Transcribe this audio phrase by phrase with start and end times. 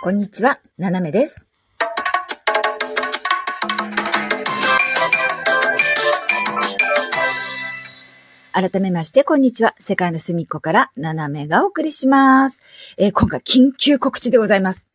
[0.00, 1.44] こんにちは、ななめです。
[8.52, 9.74] 改めまして、こんにちは。
[9.80, 12.62] 世界の隅っこから、ななめがお送りします。
[12.96, 14.87] えー今回、緊急告知でございます。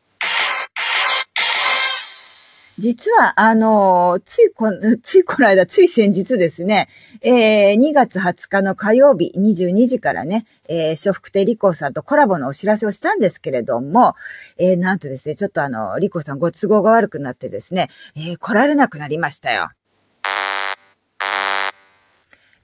[2.83, 4.69] 実は、あのついこ、
[5.01, 6.89] ついこの間、つい先日ですね、
[7.21, 14.15] えー2月20日の火曜日22時からね、えー、笑福亭リコさんとコラボのお知らせをしたんですけれども、
[14.57, 19.69] えーなんとですね、ちょっとあの、リコさんご都合が悪くなってですね、えー来られなくなりましたよ。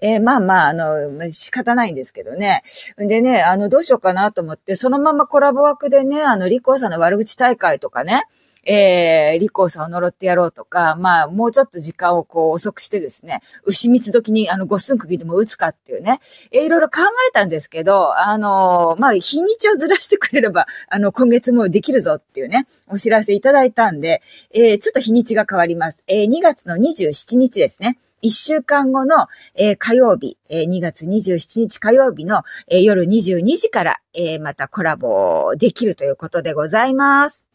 [0.02, 2.64] えーまあまあ、あの、仕方ないんですけどね。
[2.98, 8.24] でね、あの、どうしようかなと思って、そのままコラボ枠でね、あの、リコさんの悪口大会とかね、
[8.66, 16.20] えー、リコーさんを呪ってやろうとか、まあ、もうちょっと時間をこう遅くしてですね、牛蜜時にあの、五寸釘でも打つかっていうね、
[16.52, 17.00] えーいろいろ考
[17.30, 26.04] えたんですけど、あのまあ、日にちをずらしてくれれば、あの、今月もできるぞっていうね、お知らせいただいたんで、えーちょっと日にちが変わります。
[26.08, 27.98] えー2月の27日ですね。
[28.22, 37.49] 一週間後の、えー火曜日、えー2月27日火曜日の、えー夜22時から、えーまたコラボできるということでございます。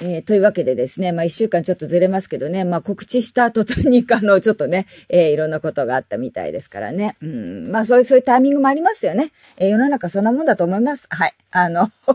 [0.00, 7.16] えーというわけでですね、まあ一週間ちょっとずれますけどね、まあ告知した後 にあの、ちょっとね、えーいろんなことがあったみたいですからね。
[7.22, 9.32] うん、まあそういう、そういうタイミングもありますよね。
[9.56, 11.04] えー世の中そんなもんだと思います。
[11.08, 11.34] はい。
[11.50, 11.90] あの、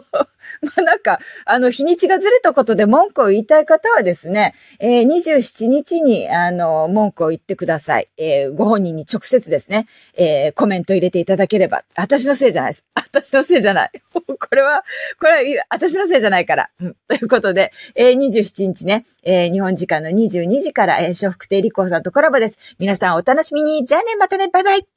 [0.62, 8.08] まあなんか、あの、日にちがずれたことで文句を言いたい方はですね、えー27日に、あの、文句を言ってください。
[8.18, 11.84] えーご本人に直接ですね、えーコメント入れていただければ。
[11.96, 12.86] 私のせいじゃないです。
[12.96, 13.92] 私のせいじゃない。
[14.40, 14.84] これは、
[15.20, 16.70] これは、私のせいじゃないから。
[16.80, 22.58] うん ということで、えー27日ね、えー日本時間の22時から、えー、笑福亭リコさんとコラボです。
[22.80, 23.86] 皆さんお楽しみに。
[23.86, 24.88] じゃあね、またね、バイバイ。